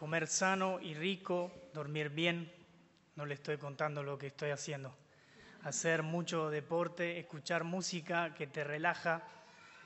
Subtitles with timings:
[0.00, 2.50] comer sano y rico, dormir bien,
[3.16, 4.96] no le estoy contando lo que estoy haciendo,
[5.62, 9.22] hacer mucho deporte, escuchar música que te relaja,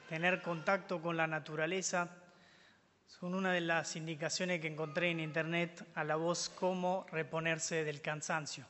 [0.09, 2.11] tener contacto con la naturaleza,
[3.09, 8.01] son una de las indicaciones que encontré en internet a la voz cómo reponerse del
[8.01, 8.67] cansancio.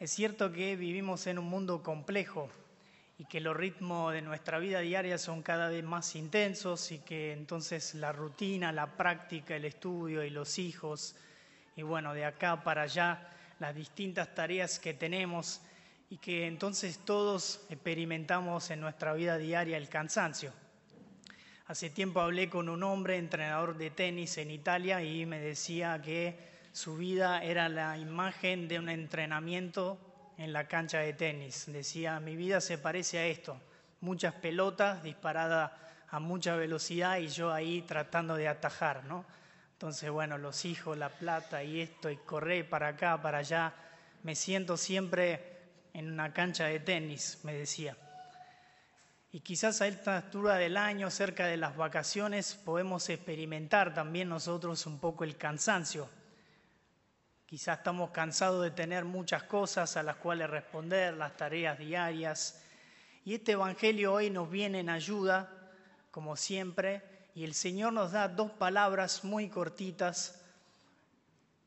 [0.00, 2.50] Es cierto que vivimos en un mundo complejo,
[3.18, 7.32] y que los ritmos de nuestra vida diaria son cada vez más intensos y que
[7.32, 11.16] entonces la rutina, la práctica, el estudio y los hijos,
[11.74, 13.28] y bueno, de acá para allá,
[13.58, 15.60] las distintas tareas que tenemos
[16.10, 20.52] y que entonces todos experimentamos en nuestra vida diaria el cansancio.
[21.66, 26.38] Hace tiempo hablé con un hombre, entrenador de tenis en Italia, y me decía que
[26.72, 29.98] su vida era la imagen de un entrenamiento
[30.38, 31.64] en la cancha de tenis.
[31.66, 33.60] Decía, mi vida se parece a esto,
[34.00, 35.72] muchas pelotas disparadas
[36.10, 39.26] a mucha velocidad y yo ahí tratando de atajar, ¿no?
[39.72, 43.74] Entonces, bueno, los hijos, la plata y esto, y correr para acá, para allá,
[44.22, 45.58] me siento siempre
[45.92, 47.96] en una cancha de tenis, me decía.
[49.30, 54.86] Y quizás a esta altura del año, cerca de las vacaciones, podemos experimentar también nosotros
[54.86, 56.08] un poco el cansancio
[57.48, 62.60] Quizás estamos cansados de tener muchas cosas a las cuales responder, las tareas diarias.
[63.24, 65.48] Y este Evangelio hoy nos viene en ayuda,
[66.10, 67.02] como siempre,
[67.34, 70.42] y el Señor nos da dos palabras muy cortitas,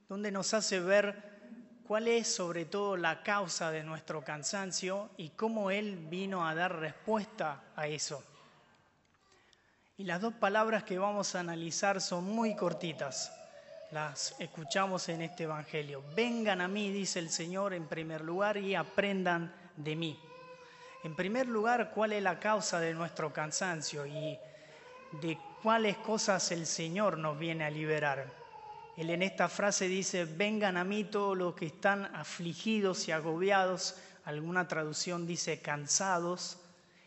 [0.07, 5.71] donde nos hace ver cuál es sobre todo la causa de nuestro cansancio y cómo
[5.71, 8.23] Él vino a dar respuesta a eso.
[9.97, 13.35] Y las dos palabras que vamos a analizar son muy cortitas
[13.91, 16.01] las escuchamos en este Evangelio.
[16.15, 20.19] Vengan a mí, dice el Señor, en primer lugar, y aprendan de mí.
[21.03, 24.37] En primer lugar, ¿cuál es la causa de nuestro cansancio y
[25.21, 28.31] de cuáles cosas el Señor nos viene a liberar?
[28.95, 33.97] Él en esta frase dice, vengan a mí todos los que están afligidos y agobiados,
[34.23, 36.59] alguna traducción dice cansados,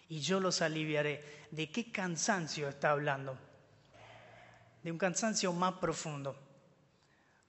[0.08, 1.46] y yo los aliviaré.
[1.50, 3.38] ¿De qué cansancio está hablando?
[4.82, 6.43] De un cansancio más profundo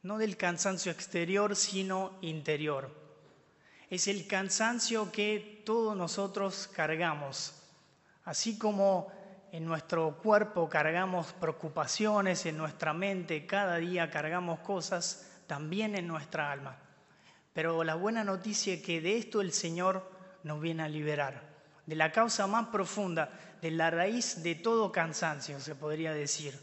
[0.06, 2.94] no del cansancio exterior, sino interior.
[3.90, 7.56] Es el cansancio que todos nosotros cargamos,
[8.24, 9.12] así como
[9.52, 16.52] en nuestro cuerpo cargamos preocupaciones, en nuestra mente cada día cargamos cosas, también en nuestra
[16.52, 16.78] alma.
[17.52, 20.08] Pero la buena noticia es que de esto el Señor
[20.44, 21.42] nos viene a liberar,
[21.84, 26.60] de la causa más profunda, de la raíz de todo cansancio, se podría decir.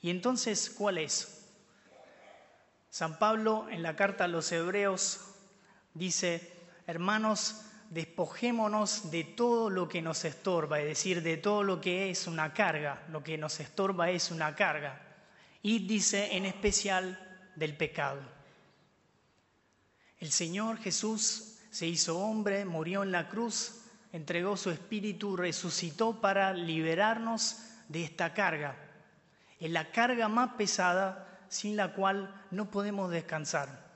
[0.00, 1.35] Y entonces, ¿cuál es?
[2.90, 5.20] San Pablo en la carta a los hebreos
[5.94, 6.52] dice,
[6.86, 12.26] hermanos, despojémonos de todo lo que nos estorba, es decir, de todo lo que es
[12.26, 15.00] una carga, lo que nos estorba es una carga.
[15.62, 17.18] Y dice en especial
[17.54, 18.20] del pecado.
[20.18, 23.82] El Señor Jesús se hizo hombre, murió en la cruz,
[24.12, 27.58] entregó su espíritu, resucitó para liberarnos
[27.88, 28.76] de esta carga.
[29.60, 33.86] Es la carga más pesada sin la cual no podemos descansar.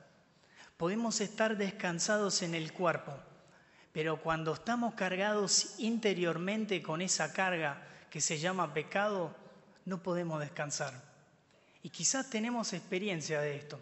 [0.77, 3.13] Podemos estar descansados en el cuerpo,
[3.93, 9.35] pero cuando estamos cargados interiormente con esa carga que se llama pecado,
[9.85, 10.93] no podemos descansar.
[11.83, 13.81] Y quizás tenemos experiencia de esto.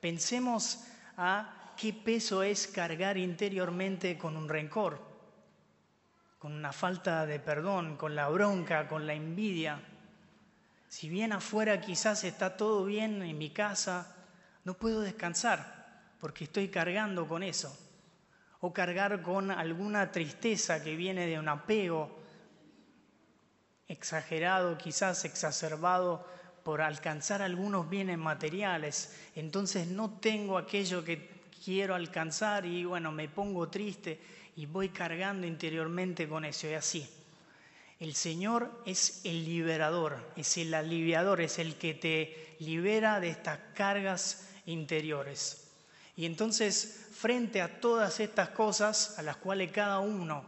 [0.00, 0.84] Pensemos
[1.16, 5.00] a qué peso es cargar interiormente con un rencor,
[6.38, 9.80] con una falta de perdón, con la bronca, con la envidia,
[10.92, 14.14] si bien afuera quizás está todo bien en mi casa,
[14.64, 17.74] no puedo descansar porque estoy cargando con eso.
[18.60, 22.14] O cargar con alguna tristeza que viene de un apego
[23.88, 26.28] exagerado, quizás exacerbado
[26.62, 29.16] por alcanzar algunos bienes materiales.
[29.34, 31.26] Entonces no tengo aquello que
[31.64, 34.20] quiero alcanzar y bueno, me pongo triste
[34.56, 37.21] y voy cargando interiormente con eso y así.
[38.02, 43.60] El Señor es el liberador, es el aliviador, es el que te libera de estas
[43.74, 45.70] cargas interiores.
[46.16, 50.44] Y entonces, frente a todas estas cosas a las cuales cada uno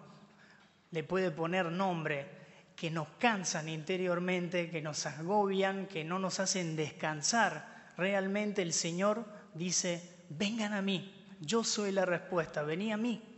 [0.90, 2.26] le puede poner nombre,
[2.74, 9.24] que nos cansan interiormente, que nos agobian, que no nos hacen descansar, realmente el Señor
[9.54, 13.33] dice, vengan a mí, yo soy la respuesta, vení a mí.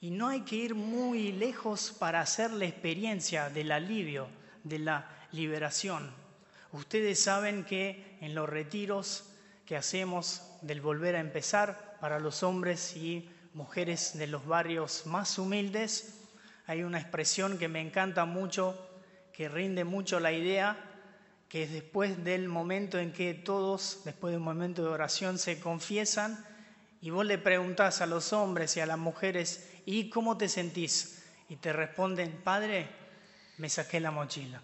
[0.00, 4.28] Y no hay que ir muy lejos para hacer la experiencia del alivio,
[4.64, 6.10] de la liberación.
[6.72, 9.24] Ustedes saben que en los retiros
[9.66, 15.38] que hacemos del volver a empezar para los hombres y mujeres de los barrios más
[15.38, 16.28] humildes,
[16.66, 18.88] hay una expresión que me encanta mucho,
[19.32, 20.90] que rinde mucho la idea
[21.50, 25.58] que es después del momento en que todos, después de un momento de oración, se
[25.58, 26.46] confiesan
[27.00, 31.24] y vos le preguntás a los hombres y a las mujeres, ¿y cómo te sentís?
[31.48, 32.88] Y te responden, Padre,
[33.58, 34.62] me saqué la mochila.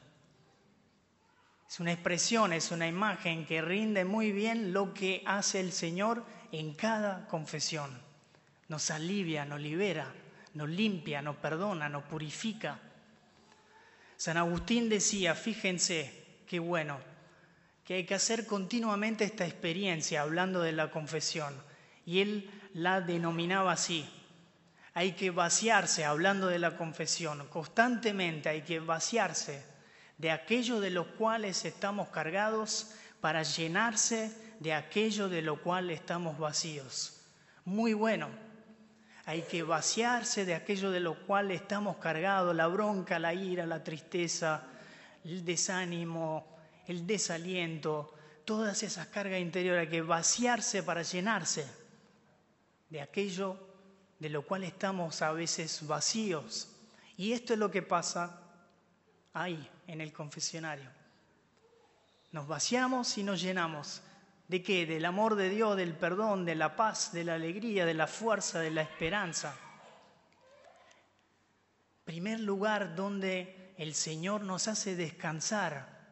[1.69, 6.25] Es una expresión, es una imagen que rinde muy bien lo que hace el Señor
[6.53, 7.91] en cada confesión.
[8.69, 10.13] Nos alivia, nos libera,
[10.55, 12.79] nos limpia, nos perdona, nos purifica.
[14.17, 16.99] San Agustín decía, fíjense, qué bueno,
[17.85, 21.55] que hay que hacer continuamente esta experiencia hablando de la confesión.
[22.07, 24.09] Y él la denominaba así.
[24.95, 29.63] Hay que vaciarse, hablando de la confesión, constantemente hay que vaciarse
[30.17, 36.39] de aquello de lo cual estamos cargados para llenarse de aquello de lo cual estamos
[36.39, 37.21] vacíos.
[37.67, 38.29] Muy bueno.
[39.27, 43.83] Hay que vaciarse de aquello de lo cual estamos cargados, la bronca, la ira, la
[43.83, 44.63] tristeza,
[45.25, 46.57] el desánimo,
[46.87, 48.15] el desaliento,
[48.45, 51.67] todas esas cargas interiores, hay que vaciarse para llenarse
[52.89, 53.59] de aquello
[54.19, 56.69] de lo cual estamos a veces vacíos.
[57.17, 58.41] Y esto es lo que pasa
[59.33, 60.91] ahí, en el confesionario.
[62.33, 64.03] Nos vaciamos y nos llenamos.
[64.49, 64.87] ¿De qué?
[64.87, 68.61] Del amor de Dios, del perdón, de la paz, de la alegría, de la fuerza,
[68.61, 69.57] de la esperanza.
[72.05, 76.07] Primer lugar donde el Señor nos hace descansar,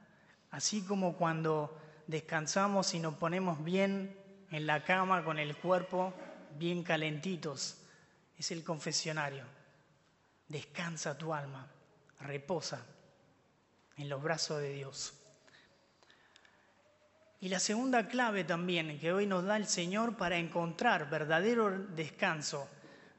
[0.50, 4.18] así como cuando descansamos y nos ponemos bien
[4.50, 6.12] en la cama con el cuerpo
[6.58, 7.78] bien calentitos,
[8.36, 9.44] es el confesionario.
[10.48, 11.66] Descansa tu alma,
[12.20, 12.84] reposa
[13.96, 15.14] en los brazos de Dios.
[17.40, 22.68] Y la segunda clave también que hoy nos da el Señor para encontrar verdadero descanso,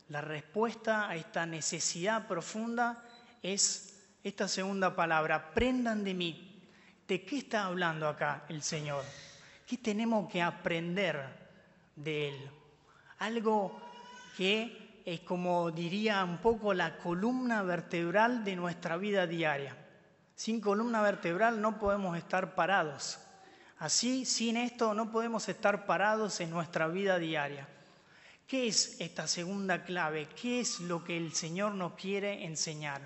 [0.10, 3.04] la respuesta a esta necesidad profunda
[3.42, 6.62] es esta segunda palabra, aprendan de mí.
[7.08, 9.04] ¿De qué está hablando acá el Señor?
[9.68, 11.24] ¿Qué tenemos que aprender
[11.96, 12.52] de Él?
[13.20, 13.80] Algo
[14.38, 19.78] que es como diría un poco la columna vertebral de nuestra vida diaria.
[20.36, 23.20] Sin columna vertebral no podemos estar parados.
[23.78, 27.68] Así, sin esto, no podemos estar parados en nuestra vida diaria.
[28.48, 30.28] ¿Qué es esta segunda clave?
[30.40, 33.02] ¿Qué es lo que el Señor nos quiere enseñar?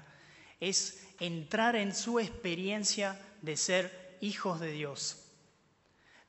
[0.59, 5.25] Es entrar en su experiencia de ser hijos de Dios.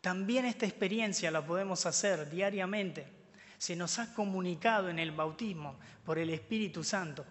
[0.00, 3.19] También esta experiencia la podemos hacer diariamente.
[3.60, 7.26] Se nos ha comunicado en el bautismo por el Espíritu Santo.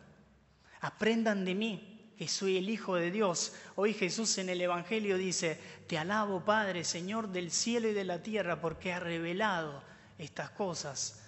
[0.82, 3.56] Aprendan de mí, que soy el Hijo de Dios.
[3.76, 8.22] Hoy Jesús en el Evangelio dice, te alabo Padre, Señor del cielo y de la
[8.22, 9.82] tierra, porque ha revelado
[10.20, 11.20] estas cosas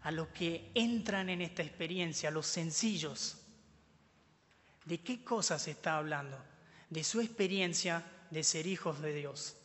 [0.00, 3.36] a los que entran en esta experiencia, a los sencillos.
[4.86, 6.42] ¿De qué cosas está hablando?
[6.88, 9.58] De su experiencia de ser hijos de Dios.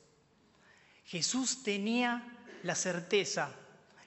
[1.05, 2.27] Jesús tenía
[2.63, 3.55] la certeza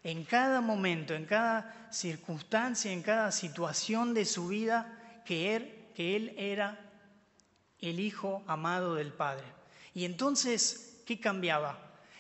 [0.05, 6.15] en cada momento, en cada circunstancia, en cada situación de su vida, que él que
[6.15, 6.79] Él era
[7.81, 9.43] el Hijo amado del Padre.
[9.95, 11.77] Y entonces, ¿qué cambiaba?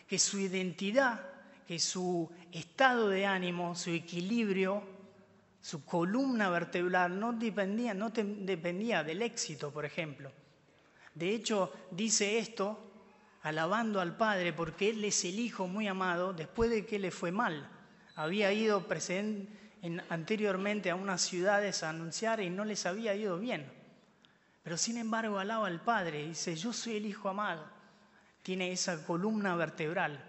[0.08, 1.24] Que su identidad,
[1.64, 4.82] que su estado de ánimo, su equilibrio,
[5.60, 10.32] su columna vertebral no dependía, no dependía del éxito, por ejemplo.
[11.14, 12.80] De hecho, dice esto
[13.42, 17.30] alabando al Padre porque Él es el Hijo muy amado después de que le fue
[17.30, 17.70] mal.
[18.18, 18.84] Había ido
[20.08, 23.70] anteriormente a unas ciudades a anunciar y no les había ido bien.
[24.64, 27.64] Pero sin embargo alaba al Padre y dice, yo soy el Hijo amado.
[28.42, 30.20] Tiene esa columna vertebral.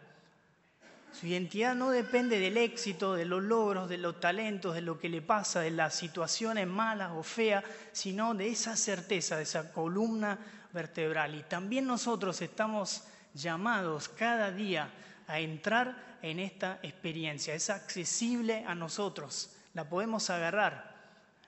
[1.12, 5.10] Su identidad no depende del éxito, de los logros, de los talentos, de lo que
[5.10, 10.38] le pasa, de las situaciones malas o feas, sino de esa certeza, de esa columna
[10.72, 11.34] vertebral.
[11.34, 13.04] Y también nosotros estamos
[13.34, 14.92] llamados cada día
[15.30, 17.54] a entrar en esta experiencia.
[17.54, 20.96] Es accesible a nosotros, la podemos agarrar.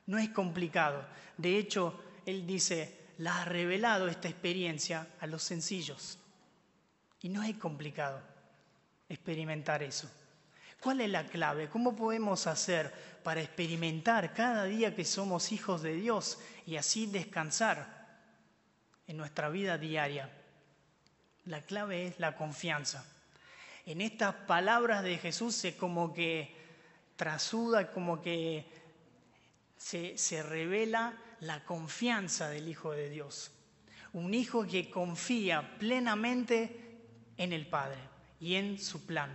[0.06, 1.04] No es complicado.
[1.36, 6.20] De hecho, Él dice, la ha revelado esta experiencia a los sencillos.
[7.22, 8.22] Y no es complicado
[9.10, 10.10] experimentar eso.
[10.80, 11.68] ¿Cuál es la clave?
[11.68, 18.20] ¿Cómo podemos hacer para experimentar cada día que somos hijos de Dios y así descansar
[19.08, 20.30] en nuestra vida diaria?
[21.46, 23.06] La clave es la confianza
[23.92, 26.56] en estas palabras de Jesús se como que
[27.18, 28.66] trasuda, como que
[29.76, 33.52] se, se revela la confianza del Hijo de Dios.
[34.14, 37.02] Un hijo que confía plenamente
[37.38, 38.00] en el Padre
[38.40, 39.30] y en su plan.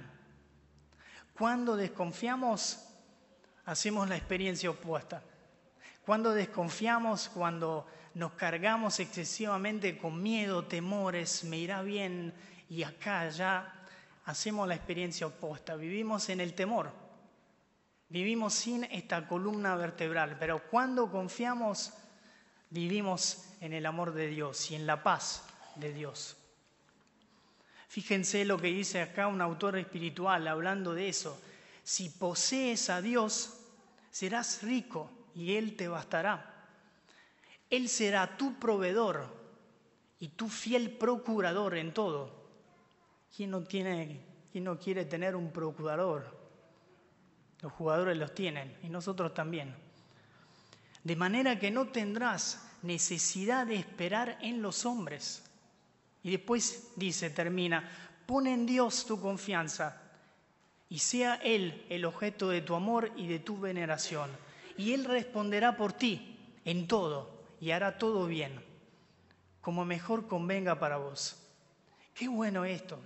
[1.34, 2.82] Cuando desconfiamos,
[3.66, 5.22] hacemos la experiencia opuesta.
[6.04, 12.32] Cuando desconfiamos, cuando nos cargamos excesivamente con miedo, temores, me irá bien,
[12.68, 13.75] y acá ya
[14.26, 16.92] hacemos la experiencia opuesta, vivimos en el temor,
[18.08, 21.92] vivimos sin esta columna vertebral, pero cuando confiamos,
[22.70, 25.44] vivimos en el amor de Dios y en la paz
[25.76, 26.36] de Dios.
[27.88, 31.40] Fíjense lo que dice acá un autor espiritual hablando de eso.
[31.84, 33.60] Si posees a Dios,
[34.10, 36.66] serás rico y Él te bastará.
[37.70, 39.34] Él será tu proveedor
[40.18, 42.35] y tu fiel procurador en todo.
[43.36, 44.18] ¿Quién no, tiene,
[44.54, 46.34] no quiere tener un procurador?
[47.60, 49.74] Los jugadores los tienen y nosotros también.
[51.04, 55.44] De manera que no tendrás necesidad de esperar en los hombres.
[56.22, 57.86] Y después dice, termina,
[58.24, 60.00] pon en Dios tu confianza
[60.88, 64.30] y sea Él el objeto de tu amor y de tu veneración.
[64.78, 68.64] Y Él responderá por ti en todo y hará todo bien,
[69.60, 71.36] como mejor convenga para vos.
[72.14, 72.98] Qué bueno esto.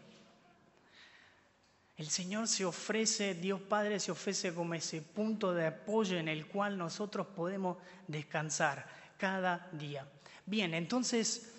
[2.01, 6.47] El Señor se ofrece, Dios Padre se ofrece como ese punto de apoyo en el
[6.47, 7.77] cual nosotros podemos
[8.09, 8.87] descansar
[9.19, 10.09] cada día.
[10.47, 11.53] Bien, entonces,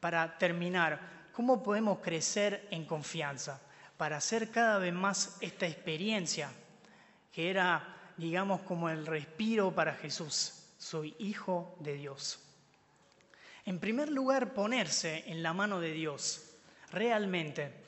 [0.00, 3.60] para terminar, ¿cómo podemos crecer en confianza?
[3.96, 6.50] Para hacer cada vez más esta experiencia,
[7.30, 10.70] que era, digamos, como el respiro para Jesús.
[10.76, 12.40] Soy hijo de Dios.
[13.64, 16.56] En primer lugar, ponerse en la mano de Dios,
[16.90, 17.83] realmente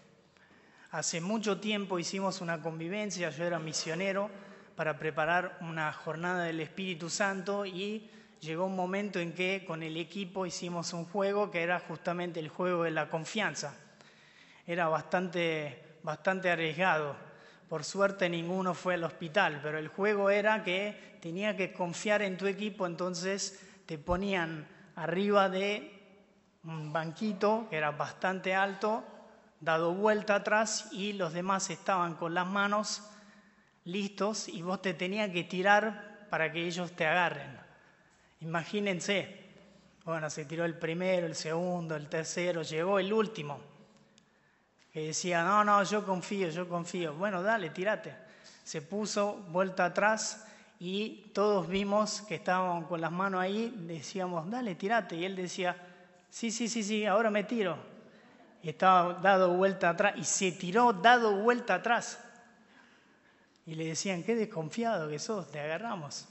[0.93, 4.31] Hace mucho tiempo hicimos una convivencia, yo era misionero
[4.77, 8.09] para preparar una jornada del Espíritu Santo y
[8.41, 12.49] llegó un momento en que con el equipo hicimos un juego que era justamente el
[12.49, 13.75] juego de la confianza.
[14.65, 17.17] Era bastante, bastante arriesgado.
[17.69, 22.37] Por suerte ninguno fue al hospital, pero el juego era que tenía que confiar en
[22.37, 25.93] tu equipo, entonces te ponían arriba de
[26.63, 29.03] un banquito que era bastante alto
[29.61, 33.03] dado vuelta atrás y los demás estaban con las manos
[33.85, 37.59] listos y vos te tenías que tirar para que ellos te agarren.
[38.41, 39.45] Imagínense,
[40.05, 43.61] bueno, se tiró el primero, el segundo, el tercero, llegó el último,
[44.93, 47.15] que decía, no, no, yo confío, yo confío.
[47.15, 48.15] Bueno, dale, tirate.
[48.65, 50.47] Se puso vuelta atrás
[50.81, 55.17] y todos vimos que estaban con las manos ahí, decíamos, dale, tirate.
[55.17, 55.77] Y él decía,
[56.31, 57.96] sí, sí, sí, sí, ahora me tiro
[58.71, 62.19] estaba dado vuelta atrás y se tiró dado vuelta atrás.
[63.67, 66.27] Y le decían, qué desconfiado que sos, te agarramos.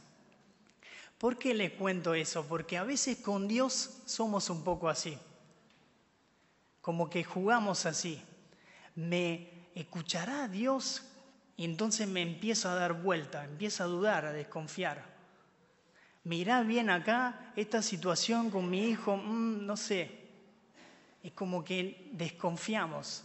[1.18, 2.46] ¿Por qué le cuento eso?
[2.46, 5.18] Porque a veces con Dios somos un poco así,
[6.82, 8.22] como que jugamos así.
[8.96, 11.04] ¿Me escuchará Dios?
[11.58, 15.16] Y entonces me empiezo a dar vuelta, empiezo a dudar, a desconfiar.
[16.26, 19.16] ¿Me bien acá esta situación con mi hijo?
[19.16, 20.25] Mm, no sé,
[21.26, 23.24] es como que desconfiamos.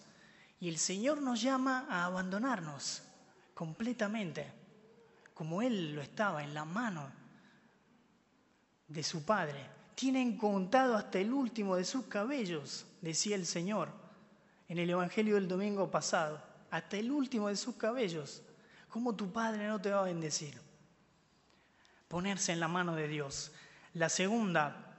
[0.59, 3.02] Y el Señor nos llama a abandonarnos
[3.52, 4.50] completamente,
[5.35, 7.12] como Él lo estaba en la mano
[8.88, 9.66] de su Padre.
[9.95, 13.92] Tienen contado hasta el último de sus cabellos, decía el Señor
[14.66, 18.42] en el Evangelio del domingo pasado, hasta el último de sus cabellos.
[18.88, 20.59] ¿Cómo tu Padre no te va a bendecir?
[22.09, 23.52] Ponerse en la mano de Dios.
[23.92, 24.97] La segunda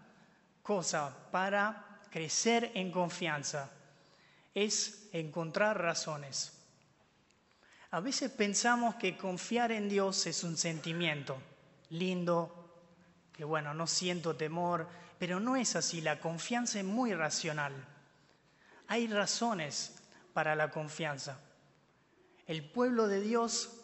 [0.61, 3.71] cosa para crecer en confianza,
[4.53, 6.53] es encontrar razones.
[7.91, 11.41] A veces pensamos que confiar en Dios es un sentimiento
[11.89, 12.61] lindo,
[13.33, 14.87] que bueno, no siento temor,
[15.17, 17.73] pero no es así, la confianza es muy racional.
[18.87, 19.95] Hay razones
[20.33, 21.39] para la confianza.
[22.47, 23.81] El pueblo de Dios,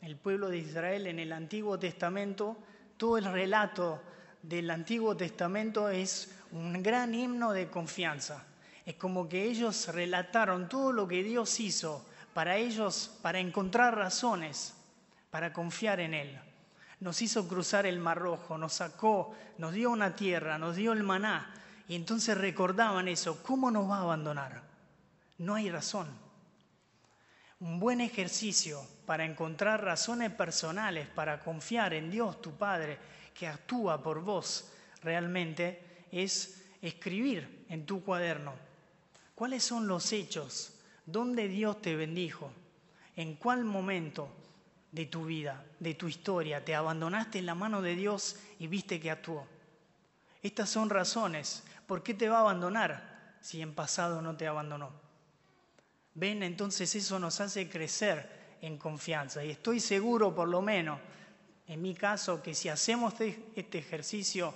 [0.00, 2.56] el pueblo de Israel en el Antiguo Testamento,
[2.96, 4.02] todo el relato
[4.42, 8.44] del Antiguo Testamento es un gran himno de confianza.
[8.84, 12.04] Es como que ellos relataron todo lo que Dios hizo
[12.34, 14.74] para ellos, para encontrar razones,
[15.30, 16.40] para confiar en Él.
[17.00, 21.02] Nos hizo cruzar el Mar Rojo, nos sacó, nos dio una tierra, nos dio el
[21.02, 21.54] maná.
[21.88, 24.62] Y entonces recordaban eso, ¿cómo nos va a abandonar?
[25.38, 26.08] No hay razón.
[27.60, 32.98] Un buen ejercicio para encontrar razones personales, para confiar en Dios, tu Padre,
[33.34, 34.70] que actúa por vos
[35.02, 38.54] realmente, es escribir en tu cuaderno
[39.34, 40.74] cuáles son los hechos,
[41.06, 42.52] dónde Dios te bendijo,
[43.16, 44.30] en cuál momento
[44.92, 49.00] de tu vida, de tu historia, te abandonaste en la mano de Dios y viste
[49.00, 49.46] que actuó.
[50.42, 51.62] Estas son razones.
[51.86, 54.90] ¿Por qué te va a abandonar si en pasado no te abandonó?
[56.14, 59.44] Ven, entonces eso nos hace crecer en confianza.
[59.44, 60.98] Y estoy seguro, por lo menos,
[61.66, 64.54] en mi caso, que si hacemos este, ejercicio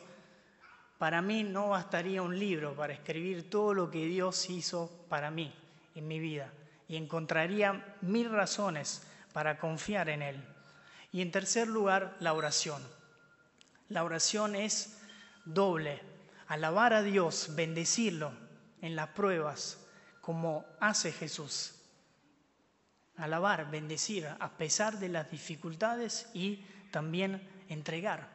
[0.98, 5.52] Para mí no bastaría un libro para escribir todo lo que Dios hizo para mí
[5.94, 6.52] en mi vida
[6.88, 10.44] y encontraría mil razones para confiar en Él.
[11.12, 12.82] Y en tercer lugar, la oración.
[13.88, 14.98] La oración es
[15.44, 16.00] doble,
[16.46, 18.32] alabar a Dios, bendecirlo
[18.80, 19.78] en las pruebas,
[20.20, 21.74] como hace Jesús.
[23.16, 28.28] Alabar, bendecir a pesar de las dificultades y también entregar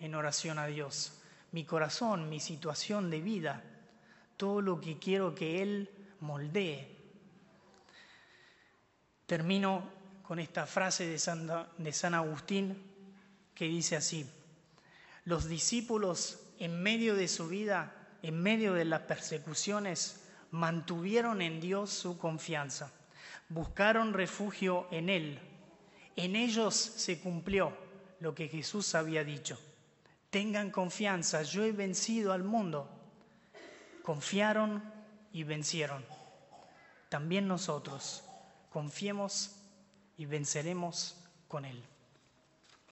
[0.00, 1.18] en oración a Dios
[1.52, 3.62] mi corazón, mi situación de vida,
[4.36, 5.90] todo lo que quiero que Él
[6.20, 6.96] moldee.
[9.26, 9.90] Termino
[10.22, 12.76] con esta frase de San, de San Agustín
[13.54, 14.30] que dice así,
[15.24, 21.90] los discípulos en medio de su vida, en medio de las persecuciones, mantuvieron en Dios
[21.90, 22.92] su confianza,
[23.48, 25.38] buscaron refugio en Él.
[26.16, 27.76] En ellos se cumplió
[28.20, 29.58] lo que Jesús había dicho.
[30.30, 32.88] Tengan confianza, yo he vencido al mundo.
[34.02, 34.82] Confiaron
[35.32, 36.04] y vencieron.
[37.08, 38.24] También nosotros
[38.70, 39.56] confiemos
[40.16, 41.16] y venceremos
[41.48, 41.82] con Él.